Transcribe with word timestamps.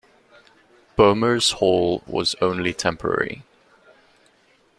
Boehmer's 0.95 1.51
Hall 1.51 2.01
was 2.07 2.33
only 2.41 2.73
temporary. 2.73 3.43